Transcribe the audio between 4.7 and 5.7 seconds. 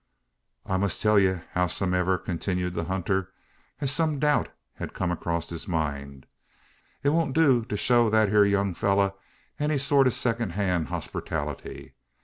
had come across his